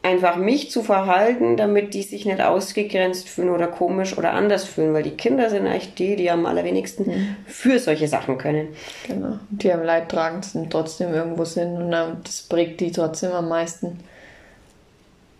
einfach 0.02 0.36
mich 0.36 0.70
zu 0.70 0.82
verhalten, 0.82 1.56
damit 1.56 1.94
die 1.94 2.02
sich 2.02 2.26
nicht 2.26 2.40
ausgegrenzt 2.40 3.28
fühlen 3.28 3.50
oder 3.50 3.68
komisch 3.68 4.18
oder 4.18 4.32
anders 4.32 4.64
fühlen, 4.64 4.92
weil 4.94 5.04
die 5.04 5.12
Kinder 5.16 5.48
sind 5.48 5.66
eigentlich 5.66 5.94
die, 5.94 6.16
die 6.16 6.30
am 6.30 6.44
allerwenigsten 6.44 7.36
für 7.46 7.78
solche 7.78 8.08
Sachen 8.08 8.36
können. 8.38 8.68
Genau. 9.06 9.38
Die 9.50 9.72
am 9.72 9.82
leidtragendsten 9.84 10.68
trotzdem 10.70 11.14
irgendwo 11.14 11.44
sind 11.44 11.76
und 11.76 11.90
dann- 11.92 12.20
das 12.24 12.42
prägt 12.42 12.80
die 12.80 12.90
trotzdem 12.90 13.32
am 13.32 13.48
meisten. 13.48 14.00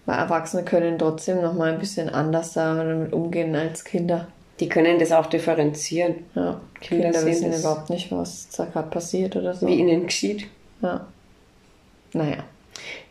Weil 0.07 0.19
Erwachsene 0.19 0.65
können 0.65 0.99
trotzdem 0.99 1.41
noch 1.43 1.55
mal 1.55 1.73
ein 1.73 1.79
bisschen 1.79 2.09
anders 2.09 2.53
damit 2.55 3.13
umgehen 3.13 3.55
als 3.57 3.85
Kinder. 3.85 4.27
Die 4.61 4.69
können 4.69 4.99
das 4.99 5.11
auch 5.13 5.27
differenzieren, 5.27 6.17
Ja. 6.35 6.61
Kinder 6.81 7.11
Kinder, 7.11 7.27
wissen 7.27 7.53
überhaupt 7.53 7.91
nicht, 7.91 8.13
was 8.13 8.49
da 8.57 8.65
gerade 8.67 8.91
passiert 8.91 9.35
oder 9.35 9.55
so. 9.55 9.67
wie 9.67 9.75
ihnen 9.75 10.07
geschieht. 10.07 10.47
Ja. 10.83 11.07
Naja. 12.13 12.45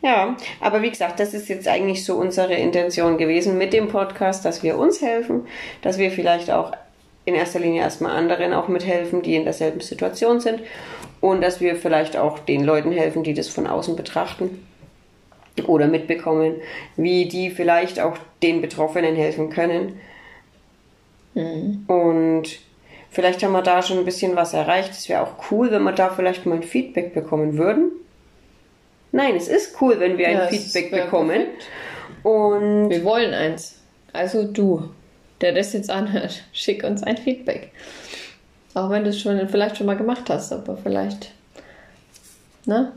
Ja, 0.02 0.36
aber 0.60 0.82
wie 0.82 0.90
gesagt, 0.90 1.20
das 1.20 1.34
ist 1.34 1.48
jetzt 1.48 1.68
eigentlich 1.68 2.04
so 2.04 2.16
unsere 2.16 2.54
Intention 2.54 3.18
gewesen 3.18 3.58
mit 3.58 3.72
dem 3.72 3.88
Podcast, 3.88 4.44
dass 4.44 4.62
wir 4.62 4.78
uns 4.78 5.00
helfen, 5.00 5.46
dass 5.82 5.98
wir 5.98 6.10
vielleicht 6.10 6.50
auch 6.50 6.72
in 7.24 7.34
erster 7.34 7.60
Linie 7.60 7.82
erstmal 7.82 8.16
anderen 8.16 8.52
auch 8.52 8.68
mithelfen, 8.68 9.22
die 9.22 9.36
in 9.36 9.44
derselben 9.44 9.80
Situation 9.80 10.40
sind 10.40 10.60
und 11.20 11.40
dass 11.40 11.60
wir 11.60 11.76
vielleicht 11.76 12.16
auch 12.16 12.40
den 12.40 12.64
Leuten 12.64 12.90
helfen, 12.90 13.22
die 13.22 13.34
das 13.34 13.48
von 13.48 13.66
außen 13.66 13.94
betrachten 13.94 14.66
oder 15.66 15.86
mitbekommen, 15.86 16.56
wie 16.96 17.28
die 17.28 17.50
vielleicht 17.50 18.00
auch 18.00 18.16
den 18.42 18.60
Betroffenen 18.60 19.14
helfen 19.14 19.50
können. 19.50 20.00
Und 21.86 22.44
vielleicht 23.10 23.42
haben 23.42 23.52
wir 23.52 23.62
da 23.62 23.82
schon 23.82 23.98
ein 23.98 24.04
bisschen 24.04 24.34
was 24.34 24.52
erreicht. 24.54 24.90
Es 24.90 25.08
wäre 25.08 25.22
auch 25.22 25.50
cool, 25.50 25.70
wenn 25.70 25.82
wir 25.82 25.92
da 25.92 26.10
vielleicht 26.10 26.44
mal 26.46 26.56
ein 26.56 26.62
Feedback 26.62 27.14
bekommen 27.14 27.56
würden. 27.56 27.92
Nein, 29.12 29.36
es 29.36 29.48
ist 29.48 29.80
cool, 29.80 30.00
wenn 30.00 30.16
wir 30.18 30.28
ein 30.28 30.34
Ja, 30.36 30.46
Feedback 30.46 30.90
bekommen. 30.90 31.28
perfekt. 31.30 31.64
Und 32.22 32.90
Wir 32.90 33.04
wollen 33.04 33.34
eins. 33.34 33.76
Also 34.12 34.44
du, 34.44 34.90
der 35.40 35.52
das 35.52 35.72
jetzt 35.72 35.90
anhört, 35.90 36.42
schick 36.52 36.84
uns 36.84 37.02
ein 37.02 37.16
Feedback. 37.16 37.70
Auch 38.74 38.88
wenn 38.90 39.04
du 39.04 39.10
es 39.10 39.20
schon 39.20 39.48
vielleicht 39.48 39.76
schon 39.76 39.86
mal 39.86 39.96
gemacht 39.96 40.30
hast, 40.30 40.52
aber 40.52 40.76
vielleicht, 40.78 41.30
ne? 42.66 42.92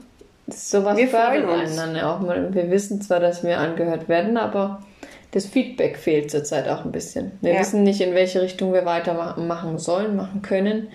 Sowas 0.48 0.96
Wir 0.98 1.08
freuen 1.08 1.44
uns. 1.50 1.78
auch 2.04 2.20
mal. 2.20 2.54
Wir 2.54 2.70
wissen 2.70 3.02
zwar, 3.02 3.20
dass 3.20 3.44
wir 3.44 3.58
angehört 3.58 4.08
werden, 4.08 4.38
aber 4.38 4.84
das 5.32 5.48
Feedback 5.48 5.98
fehlt 5.98 6.30
zurzeit 6.30 6.70
auch 6.70 6.86
ein 6.86 6.92
bisschen. 6.92 7.32
Wir 7.42 7.54
Ja. 7.56 7.60
wissen 7.60 7.82
nicht, 7.84 8.00
in 8.00 8.14
welche 8.14 8.42
Richtung 8.42 8.72
wir 8.72 8.86
weitermachen 8.86 9.48
machen 9.48 9.80
sollen, 9.80 10.16
machen 10.16 10.42
können. 10.44 10.90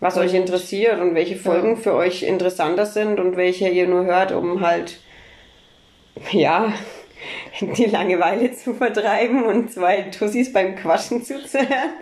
Was 0.00 0.16
euch 0.16 0.34
interessiert 0.34 0.98
und 1.00 1.14
welche 1.14 1.36
Folgen 1.36 1.76
für 1.76 1.94
euch 1.94 2.22
interessanter 2.22 2.86
sind 2.86 3.20
und 3.20 3.36
welche 3.36 3.68
ihr 3.68 3.86
nur 3.86 4.06
hört, 4.06 4.32
um 4.32 4.62
halt, 4.62 4.98
ja, 6.32 6.72
die 7.60 7.84
Langeweile 7.84 8.52
zu 8.52 8.74
vertreiben 8.74 9.44
und 9.44 9.70
zwei 9.70 10.02
Tussis 10.02 10.52
beim 10.52 10.74
Quatschen 10.74 11.22
zuzuhören. 11.22 11.92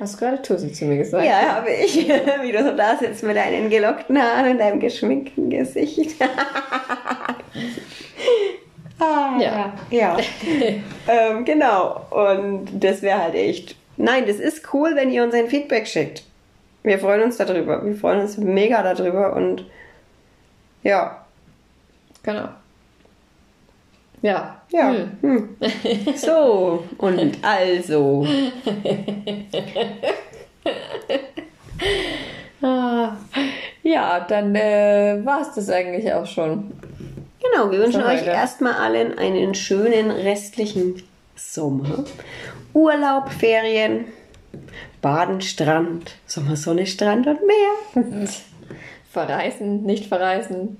Hast 0.00 0.14
du 0.14 0.18
gerade 0.18 0.42
Tussi 0.42 0.72
zu 0.72 0.86
mir 0.86 0.98
gesagt? 0.98 1.24
Ja, 1.24 1.56
habe 1.56 1.70
ich. 1.70 1.96
Wie 2.42 2.52
du 2.52 2.64
so 2.64 2.76
da 2.76 2.96
sitzt 2.96 3.22
mit 3.22 3.36
deinen 3.36 3.70
gelockten 3.70 4.20
Haaren 4.20 4.52
und 4.52 4.58
deinem 4.58 4.80
geschminkten 4.80 5.50
Gesicht. 5.50 6.16
ah, 8.98 9.38
Ja. 9.40 9.72
Ja. 9.90 10.16
ähm, 11.08 11.44
genau. 11.44 12.06
Und 12.10 12.70
das 12.72 13.02
wäre 13.02 13.22
halt 13.22 13.34
echt. 13.36 13.76
Nein, 13.96 14.26
das 14.26 14.36
ist 14.36 14.74
cool, 14.74 14.96
wenn 14.96 15.12
ihr 15.12 15.22
uns 15.22 15.34
ein 15.34 15.46
Feedback 15.46 15.86
schickt. 15.86 16.24
Wir 16.82 16.98
freuen 16.98 17.22
uns 17.22 17.36
darüber. 17.36 17.84
Wir 17.84 17.94
freuen 17.94 18.20
uns 18.20 18.36
mega 18.38 18.82
darüber 18.82 19.34
und 19.36 19.64
ja. 20.82 21.24
Genau. 22.22 22.48
Ja. 24.22 24.60
Ja. 24.70 24.90
Hm. 24.90 25.18
Hm. 25.20 25.56
So, 26.16 26.84
und 26.98 27.38
also. 27.42 28.26
Ah, 32.62 33.16
ja, 33.82 34.20
dann 34.20 34.54
äh, 34.54 35.20
war 35.24 35.40
es 35.40 35.52
das 35.54 35.68
eigentlich 35.68 36.12
auch 36.12 36.26
schon. 36.26 36.72
Genau, 37.40 37.72
wir 37.72 37.80
wünschen 37.80 38.04
euch 38.04 38.24
erstmal 38.24 38.74
allen 38.74 39.18
einen 39.18 39.56
schönen 39.56 40.12
restlichen 40.12 41.02
Sommer. 41.34 42.04
Urlaub, 42.72 43.30
Ferien, 43.30 44.04
Baden, 45.02 45.42
Strand, 45.42 46.16
Sommersonne, 46.26 46.86
Strand 46.86 47.26
und 47.26 47.40
Meer. 47.46 48.04
Verreisen, 49.10 49.82
nicht 49.82 50.06
verreisen. 50.06 50.78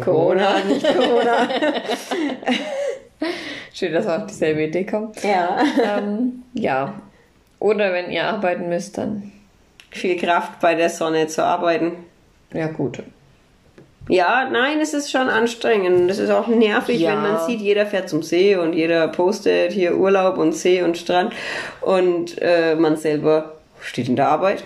Corona, 0.00 0.60
nicht 0.60 0.86
Corona. 0.86 1.48
Schön, 3.74 3.92
dass 3.92 4.06
wir 4.06 4.16
auf 4.16 4.26
dieselbe 4.26 4.62
Idee 4.64 4.86
kommen. 4.86 5.12
ja. 5.22 5.62
ähm, 5.98 6.44
ja. 6.54 6.94
Oder 7.58 7.92
wenn 7.92 8.10
ihr 8.10 8.24
arbeiten 8.24 8.70
müsst, 8.70 8.96
dann 8.96 9.32
Viel 9.92 10.16
Kraft 10.16 10.58
bei 10.60 10.74
der 10.74 10.88
Sonne 10.88 11.26
zu 11.26 11.44
arbeiten. 11.44 11.92
ja 12.54 12.68
gut. 12.68 13.02
Ja, 14.08 14.48
nein, 14.50 14.80
es 14.80 14.94
ist 14.94 15.10
schon 15.10 15.28
anstrengend. 15.28 16.10
Es 16.10 16.18
ist 16.18 16.30
auch 16.30 16.48
nervig, 16.48 17.00
Ja. 17.00 17.10
wenn 17.12 17.22
man 17.22 17.46
sieht, 17.46 17.60
jeder 17.60 17.86
fährt 17.86 18.08
zum 18.08 18.22
See 18.22 18.56
und 18.56 18.72
jeder 18.74 19.08
postet 19.08 19.72
hier 19.72 19.96
Urlaub 19.96 20.38
und 20.38 20.52
See 20.52 20.82
und 20.82 20.98
Strand 20.98 21.32
und 21.80 22.36
äh, 22.42 22.74
man 22.74 22.96
selber 22.96 23.54
steht 23.80 24.08
in 24.08 24.16
der 24.16 24.28
Arbeit. 24.28 24.64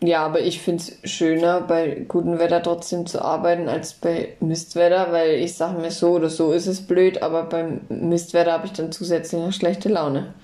Ja, 0.00 0.24
aber 0.26 0.40
ich 0.40 0.60
finde 0.60 0.82
es 1.02 1.10
schöner, 1.10 1.60
bei 1.60 2.04
gutem 2.06 2.38
Wetter 2.38 2.62
trotzdem 2.62 3.06
zu 3.06 3.22
arbeiten, 3.22 3.68
als 3.68 3.94
bei 3.94 4.36
Mistwetter, 4.40 5.08
weil 5.10 5.30
ich 5.36 5.54
sage 5.54 5.80
mir 5.80 5.90
so 5.90 6.12
oder 6.12 6.28
so 6.28 6.52
ist 6.52 6.66
es 6.66 6.86
blöd, 6.86 7.22
aber 7.22 7.44
beim 7.44 7.80
Mistwetter 7.88 8.52
habe 8.52 8.66
ich 8.66 8.72
dann 8.72 8.92
zusätzlich 8.92 9.40
noch 9.40 9.52
schlechte 9.52 9.88
Laune. 9.88 10.34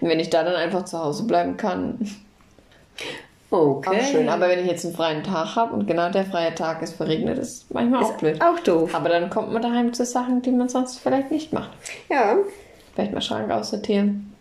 Und 0.00 0.08
wenn 0.08 0.20
ich 0.20 0.30
da 0.30 0.42
dann 0.42 0.56
einfach 0.56 0.84
zu 0.84 0.98
Hause 0.98 1.24
bleiben 1.24 1.56
kann, 1.56 1.98
Okay. 3.52 4.00
auch 4.00 4.04
schön. 4.10 4.28
Aber 4.28 4.48
wenn 4.48 4.60
ich 4.60 4.66
jetzt 4.66 4.84
einen 4.84 4.94
freien 4.94 5.22
Tag 5.22 5.56
habe 5.56 5.74
und 5.74 5.86
genau 5.86 6.10
der 6.10 6.24
freie 6.24 6.54
Tag 6.54 6.80
ist 6.82 6.94
verregnet, 6.96 7.38
ist 7.38 7.72
manchmal 7.72 8.02
auch 8.02 8.14
blöd. 8.16 8.40
Auch 8.42 8.58
doof. 8.60 8.94
Aber 8.94 9.08
dann 9.10 9.28
kommt 9.30 9.52
man 9.52 9.60
daheim 9.62 9.92
zu 9.92 10.04
Sachen, 10.04 10.40
die 10.42 10.50
man 10.50 10.68
sonst 10.68 10.98
vielleicht 11.00 11.30
nicht 11.30 11.52
macht. 11.52 11.70
Ja. 12.10 12.36
Vielleicht 12.94 13.12
mal 13.12 13.20
Schrank 13.20 13.50
aussortieren 13.50 14.34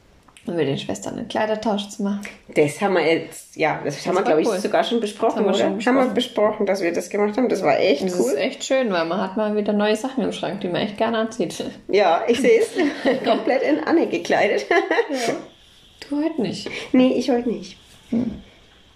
und 0.48 0.56
mit 0.56 0.68
den 0.68 0.78
Schwestern 0.78 1.18
einen 1.18 1.28
Kleidertausch 1.28 1.90
zu 1.90 2.04
machen. 2.04 2.22
Das 2.56 2.82
haben 2.82 2.94
wir 2.96 3.06
jetzt, 3.06 3.56
ja, 3.56 3.80
das, 3.84 4.06
haben 4.08 4.16
wir, 4.16 4.24
glaube 4.24 4.42
ich, 4.42 4.48
cool. 4.48 4.58
sogar 4.60 4.84
schon 4.84 5.00
besprochen, 5.00 5.38
haben 5.40 5.44
wir 5.46 5.50
oder? 5.50 5.58
schon 5.60 5.66
Haben 5.68 5.80
wir 6.08 6.14
besprochen. 6.14 6.14
besprochen, 6.16 6.66
dass 6.66 6.82
wir 6.82 6.92
das 6.94 7.10
gemacht 7.10 7.38
haben. 7.38 7.48
Das 7.50 7.62
war 7.64 7.78
echt 7.80 8.04
Das 8.04 8.20
cool. 8.20 8.32
ist 8.32 8.38
echt 8.38 8.64
schön, 8.64 8.92
weil 8.92 9.06
man 9.06 9.22
hat 9.22 9.38
mal 9.38 9.56
wieder 9.56 9.72
neue 9.74 9.96
Sachen 9.96 10.24
im 10.24 10.32
Schrank, 10.32 10.62
die 10.62 10.68
man 10.68 10.82
echt 10.82 10.98
gerne 10.98 11.18
anzieht. 11.20 11.64
Ja, 11.90 12.24
ich 12.28 12.40
sehe 12.40 12.62
es. 12.62 13.24
Komplett 13.24 13.62
in 13.62 13.84
Anne 13.84 14.08
gekleidet. 14.08 14.66
Du 16.10 16.18
heute 16.24 16.42
nicht. 16.42 16.70
nee, 16.94 17.14
ich 17.14 17.30
heute 17.30 17.50
nicht. 17.50 17.78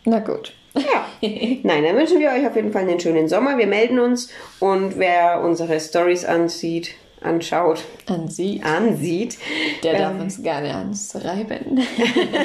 Na 0.06 0.20
gut. 0.20 0.54
Ja. 0.76 1.06
Nein, 1.64 1.84
dann 1.84 1.96
wünschen 1.96 2.20
wir 2.20 2.30
euch 2.32 2.46
auf 2.46 2.56
jeden 2.56 2.72
Fall 2.72 2.84
einen 2.84 3.00
schönen 3.00 3.28
Sommer. 3.28 3.58
Wir 3.58 3.68
melden 3.68 4.00
uns 4.00 4.30
und 4.60 4.98
wer 4.98 5.42
unsere 5.42 5.80
Stories 5.80 6.26
ansieht, 6.26 6.92
anschaut, 7.22 7.84
An 8.08 8.28
Sie. 8.28 8.62
ansieht, 8.64 9.38
Der 9.84 9.98
darf 9.98 10.20
uns 10.20 10.44
gerne 10.44 10.76
anschreiben. 10.76 11.82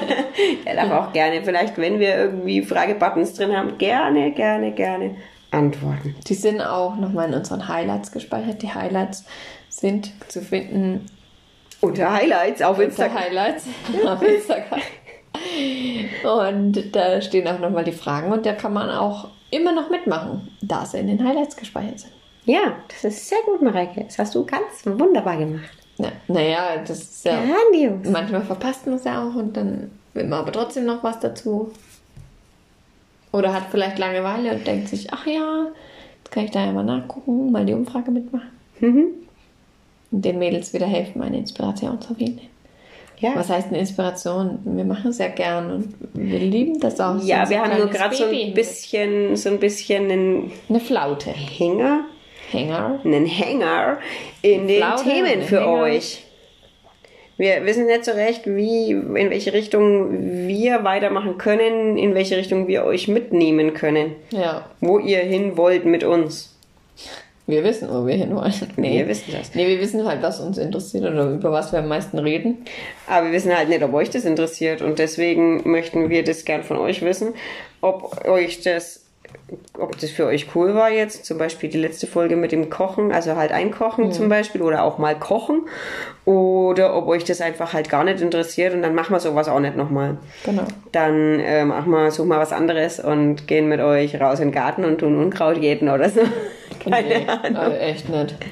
der 0.64 0.74
darf 0.74 0.90
auch 0.90 1.12
gerne, 1.12 1.42
vielleicht 1.44 1.76
wenn 1.76 1.98
wir 1.98 2.16
irgendwie 2.16 2.62
Fragebuttons 2.62 3.34
drin 3.34 3.54
haben, 3.56 3.76
gerne, 3.78 4.32
gerne, 4.32 4.72
gerne 4.72 5.16
antworten. 5.50 6.14
Die 6.26 6.34
sind 6.34 6.60
auch 6.62 6.96
nochmal 6.96 7.28
in 7.28 7.34
unseren 7.34 7.68
Highlights 7.68 8.12
gespeichert. 8.12 8.62
Die 8.62 8.72
Highlights 8.72 9.24
sind 9.68 10.12
zu 10.28 10.40
finden 10.40 11.06
Unter 11.80 12.12
Highlights 12.12 12.62
auf 12.62 12.78
unter 12.78 12.84
Instagram. 12.88 13.18
Highlights 13.18 13.64
auf 14.06 14.22
Instagram. 14.22 14.80
Und 16.22 16.94
da 16.94 17.20
stehen 17.20 17.48
auch 17.48 17.58
nochmal 17.58 17.84
die 17.84 17.92
Fragen 17.92 18.32
und 18.32 18.46
da 18.46 18.52
kann 18.52 18.72
man 18.72 18.90
auch 18.90 19.28
immer 19.50 19.72
noch 19.72 19.90
mitmachen, 19.90 20.48
da 20.62 20.84
sie 20.84 20.98
in 20.98 21.08
den 21.08 21.26
Highlights 21.26 21.56
gespeichert 21.56 22.00
sind. 22.00 22.12
Ja, 22.44 22.76
das 22.88 23.04
ist 23.04 23.28
sehr 23.28 23.38
gut, 23.44 23.62
Mareike. 23.62 24.04
Das 24.04 24.18
hast 24.18 24.34
du 24.34 24.44
ganz 24.44 24.84
wunderbar 24.84 25.36
gemacht. 25.36 25.70
Na, 25.98 26.12
naja, 26.28 26.76
das 26.86 27.00
ist 27.00 27.24
ja. 27.24 27.42
Grandios. 27.42 28.08
Manchmal 28.10 28.42
verpasst 28.42 28.86
man 28.86 28.96
es 28.96 29.04
ja 29.04 29.22
auch 29.22 29.34
und 29.34 29.56
dann 29.56 29.90
will 30.14 30.24
man 30.24 30.40
aber 30.40 30.52
trotzdem 30.52 30.86
noch 30.86 31.04
was 31.04 31.20
dazu. 31.20 31.72
Oder 33.32 33.52
hat 33.52 33.64
vielleicht 33.70 33.98
Langeweile 33.98 34.52
und 34.52 34.66
denkt 34.66 34.88
sich, 34.88 35.12
ach 35.12 35.26
ja, 35.26 35.66
jetzt 36.18 36.32
kann 36.32 36.44
ich 36.44 36.50
da 36.50 36.64
ja 36.64 36.72
mal 36.72 36.84
nachgucken, 36.84 37.52
mal 37.52 37.64
die 37.64 37.74
Umfrage 37.74 38.10
mitmachen. 38.10 38.50
Mhm. 38.80 39.08
Und 40.10 40.24
den 40.24 40.38
Mädels 40.38 40.72
wieder 40.72 40.86
helfen, 40.86 41.22
eine 41.22 41.38
Inspiration 41.38 42.00
zu 42.00 42.14
finden. 42.14 42.48
Ja. 43.20 43.32
Was 43.34 43.50
heißt 43.50 43.68
eine 43.68 43.78
Inspiration? 43.78 44.58
Wir 44.64 44.84
machen 44.84 45.10
es 45.10 45.18
ja 45.18 45.28
gern 45.28 45.70
und 45.70 45.94
wir 46.14 46.38
lieben 46.38 46.80
das 46.80 46.98
auch. 47.00 47.22
ja, 47.22 47.44
So 47.44 47.50
wir 47.50 47.60
haben 47.62 47.76
nur 47.78 47.88
gerade 47.88 48.14
so 48.14 48.24
ein 48.24 48.54
bisschen, 48.54 49.36
so 49.36 49.50
ein 49.50 49.58
bisschen 49.58 50.10
einen 50.10 50.52
Eine 50.68 50.80
Flaute. 50.80 51.30
Hänger, 51.30 52.04
Hänger. 52.50 52.98
einen 53.04 53.26
Hänger 53.26 53.98
in 54.42 54.66
den 54.66 54.78
Flaute, 54.78 55.04
Themen 55.04 55.42
für 55.42 55.60
Hänger. 55.60 55.82
euch. 55.82 56.24
Wir 57.36 57.64
wissen 57.64 57.86
nicht 57.86 58.04
so 58.04 58.10
recht, 58.12 58.42
wie, 58.46 58.90
in 58.90 59.14
welche 59.30 59.52
Richtung 59.54 60.46
wir 60.46 60.84
weitermachen 60.84 61.38
können, 61.38 61.96
in 61.96 62.14
welche 62.14 62.36
Richtung 62.36 62.68
wir 62.68 62.84
euch 62.84 63.08
mitnehmen 63.08 63.72
können. 63.72 64.14
Ja, 64.30 64.66
Wo 64.80 64.98
ihr 64.98 65.20
hin 65.20 65.56
wollt 65.56 65.86
mit 65.86 66.04
uns. 66.04 66.54
Wir 67.50 67.64
wissen, 67.64 67.88
wo 67.90 68.06
wir 68.06 68.14
hinwollen. 68.14 68.52
Wir 68.76 69.08
wissen 69.08 69.32
das. 69.32 69.54
Nee, 69.54 69.68
wir 69.68 69.80
wissen 69.80 70.06
halt, 70.06 70.22
was 70.22 70.40
uns 70.40 70.58
interessiert 70.58 71.04
oder 71.04 71.30
über 71.30 71.52
was 71.52 71.72
wir 71.72 71.80
am 71.80 71.88
meisten 71.88 72.18
reden. 72.18 72.64
Aber 73.06 73.26
wir 73.26 73.32
wissen 73.32 73.56
halt 73.56 73.68
nicht, 73.68 73.82
ob 73.82 73.92
euch 73.92 74.10
das 74.10 74.24
interessiert. 74.24 74.82
Und 74.82 74.98
deswegen 74.98 75.68
möchten 75.70 76.08
wir 76.08 76.24
das 76.24 76.44
gern 76.44 76.62
von 76.62 76.78
euch 76.78 77.02
wissen, 77.02 77.34
ob 77.80 78.26
euch 78.26 78.62
das, 78.62 79.04
ob 79.78 79.98
das 79.98 80.10
für 80.10 80.26
euch 80.26 80.54
cool 80.54 80.74
war 80.74 80.90
jetzt. 80.90 81.24
Zum 81.24 81.38
Beispiel 81.38 81.68
die 81.68 81.78
letzte 81.78 82.06
Folge 82.06 82.36
mit 82.36 82.52
dem 82.52 82.70
Kochen, 82.70 83.12
also 83.12 83.36
halt 83.36 83.52
einkochen 83.52 84.12
zum 84.12 84.28
Beispiel 84.28 84.62
oder 84.62 84.84
auch 84.84 84.98
mal 84.98 85.18
kochen. 85.18 85.66
Oder 86.24 86.96
ob 86.96 87.08
euch 87.08 87.24
das 87.24 87.40
einfach 87.40 87.72
halt 87.72 87.88
gar 87.88 88.04
nicht 88.04 88.20
interessiert 88.20 88.74
und 88.74 88.82
dann 88.82 88.94
machen 88.94 89.12
wir 89.12 89.20
sowas 89.20 89.48
auch 89.48 89.60
nicht 89.60 89.76
nochmal. 89.76 90.18
Genau. 90.44 90.64
Dann 90.92 91.40
äh, 91.40 91.64
machen 91.64 91.90
wir, 91.90 92.10
suchen 92.10 92.28
wir 92.28 92.38
was 92.38 92.52
anderes 92.52 93.00
und 93.00 93.46
gehen 93.46 93.68
mit 93.68 93.80
euch 93.80 94.20
raus 94.20 94.40
in 94.40 94.48
den 94.48 94.54
Garten 94.54 94.84
und 94.84 94.98
tun 94.98 95.20
Unkraut 95.20 95.58
jäten 95.58 95.88
oder 95.88 96.08
so. 96.08 96.20
Keine 96.80 97.02
nee, 97.02 97.26
Ahnung. 97.26 97.56
Also 97.56 97.76
echt 97.76 98.08
nicht. 98.08 98.34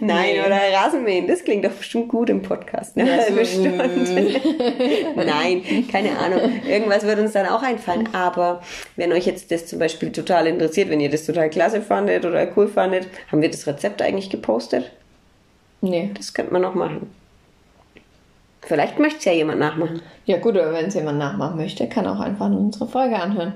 Nein, 0.00 0.34
Nee. 0.34 0.40
oder 0.40 0.58
Rasenmähen, 0.74 1.26
das 1.26 1.42
klingt 1.42 1.64
doch 1.64 1.72
bestimmt 1.72 2.08
gut 2.08 2.30
im 2.30 2.42
Podcast. 2.42 2.96
Ne? 2.96 3.08
Ja, 3.08 3.22
so, 3.26 3.34
bestimmt. 3.34 3.78
Nein, 5.16 5.62
keine 5.90 6.16
Ahnung. 6.18 6.40
Irgendwas 6.68 7.04
wird 7.04 7.18
uns 7.18 7.32
dann 7.32 7.46
auch 7.46 7.62
einfallen. 7.62 8.08
Aber 8.12 8.62
wenn 8.96 9.12
euch 9.12 9.26
jetzt 9.26 9.50
das 9.50 9.66
zum 9.66 9.78
Beispiel 9.78 10.12
total 10.12 10.46
interessiert, 10.46 10.90
wenn 10.90 11.00
ihr 11.00 11.10
das 11.10 11.26
total 11.26 11.50
klasse 11.50 11.82
fandet 11.82 12.24
oder 12.24 12.46
cool 12.56 12.68
fandet, 12.68 13.08
haben 13.30 13.42
wir 13.42 13.50
das 13.50 13.66
Rezept 13.66 14.02
eigentlich 14.02 14.30
gepostet? 14.30 14.90
Nee. 15.80 16.10
Das 16.14 16.32
könnte 16.32 16.52
man 16.52 16.62
noch 16.62 16.74
machen. 16.74 17.10
Vielleicht 18.60 19.00
möchte 19.00 19.18
es 19.18 19.24
ja 19.24 19.32
jemand 19.32 19.58
nachmachen. 19.58 20.00
Ja 20.26 20.38
gut, 20.38 20.56
aber 20.56 20.72
wenn 20.72 20.86
es 20.86 20.94
jemand 20.94 21.18
nachmachen 21.18 21.56
möchte, 21.56 21.88
kann 21.88 22.06
auch 22.06 22.20
einfach 22.20 22.46
unsere 22.46 22.86
Folge 22.86 23.16
anhören. 23.16 23.54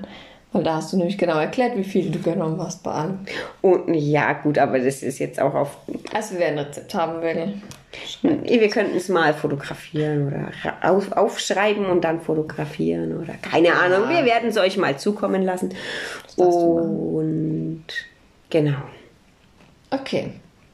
Weil 0.53 0.63
da 0.63 0.75
hast 0.75 0.93
du 0.93 0.97
nämlich 0.97 1.17
genau 1.17 1.37
erklärt, 1.39 1.75
wie 1.75 1.83
viel 1.83 2.09
du 2.09 2.19
genommen 2.19 2.59
hast 2.61 2.81
bei 2.81 2.91
allem. 2.91 3.19
Und 3.61 3.93
ja, 3.93 4.33
gut, 4.33 4.57
aber 4.57 4.79
das 4.79 5.03
ist 5.03 5.19
jetzt 5.19 5.41
auch 5.41 5.53
auf. 5.53 5.77
Also 6.13 6.35
wer 6.37 6.47
ein 6.47 6.59
Rezept 6.59 6.93
haben 6.93 7.21
will. 7.21 7.61
Wir 8.21 8.69
könnten 8.69 8.95
es 8.95 9.09
mal 9.09 9.33
fotografieren 9.33 10.27
oder 10.27 10.51
auf, 10.81 11.11
aufschreiben 11.11 11.85
und 11.85 12.03
dann 12.03 12.21
fotografieren 12.21 13.17
oder 13.17 13.33
keine 13.41 13.73
Ahnung. 13.73 14.09
Wir 14.09 14.23
werden 14.25 14.49
es 14.49 14.57
euch 14.57 14.77
mal 14.77 14.97
zukommen 14.97 15.43
lassen. 15.43 15.73
Und 16.37 17.85
genau. 18.49 18.77
Okay. 19.89 20.31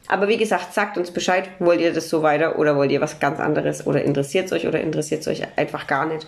Aber 0.08 0.28
wie 0.28 0.38
gesagt, 0.38 0.74
sagt 0.74 0.98
uns 0.98 1.12
Bescheid, 1.12 1.50
wollt 1.60 1.82
ihr 1.82 1.94
das 1.94 2.10
so 2.10 2.22
weiter 2.22 2.60
oder 2.60 2.76
wollt 2.76 2.92
ihr 2.92 3.02
was 3.02 3.20
ganz 3.20 3.40
anderes 3.40 3.88
oder 3.88 4.04
interessiert 4.04 4.48
es 4.48 4.52
euch 4.52 4.68
oder 4.68 4.82
interessiert 4.82 5.22
es 5.22 5.28
euch 5.28 5.42
einfach 5.56 5.88
gar 5.88 6.06
nicht. 6.06 6.28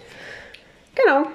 Genau. 0.96 1.28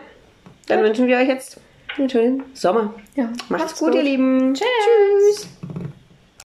Dann 0.66 0.82
wünschen 0.82 1.06
wir 1.06 1.18
euch 1.18 1.28
jetzt 1.28 1.60
einen 1.98 2.10
schönen 2.10 2.42
Sommer. 2.54 2.94
Ja, 3.14 3.24
Macht's, 3.26 3.48
macht's 3.50 3.78
gut, 3.78 3.88
gut. 3.88 3.96
ihr 3.96 4.02
Lieben. 4.02 4.54
Tschüss. 4.54 4.66
Tschüss. 5.34 5.48